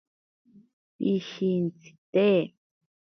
[0.95, 2.27] Pishintsite.